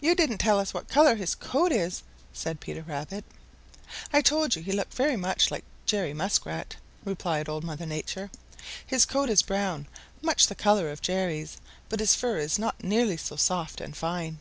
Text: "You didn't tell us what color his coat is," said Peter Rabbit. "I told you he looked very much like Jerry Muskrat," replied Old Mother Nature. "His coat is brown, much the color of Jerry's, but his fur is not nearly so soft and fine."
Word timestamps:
"You 0.00 0.14
didn't 0.14 0.38
tell 0.38 0.58
us 0.58 0.72
what 0.72 0.88
color 0.88 1.14
his 1.14 1.34
coat 1.34 1.70
is," 1.70 2.02
said 2.32 2.60
Peter 2.60 2.80
Rabbit. 2.80 3.26
"I 4.10 4.22
told 4.22 4.56
you 4.56 4.62
he 4.62 4.72
looked 4.72 4.94
very 4.94 5.16
much 5.18 5.50
like 5.50 5.64
Jerry 5.84 6.14
Muskrat," 6.14 6.76
replied 7.04 7.46
Old 7.46 7.62
Mother 7.62 7.84
Nature. 7.84 8.30
"His 8.86 9.04
coat 9.04 9.28
is 9.28 9.42
brown, 9.42 9.86
much 10.22 10.46
the 10.46 10.54
color 10.54 10.90
of 10.90 11.02
Jerry's, 11.02 11.58
but 11.90 12.00
his 12.00 12.14
fur 12.14 12.38
is 12.38 12.58
not 12.58 12.82
nearly 12.82 13.18
so 13.18 13.36
soft 13.36 13.82
and 13.82 13.94
fine." 13.94 14.38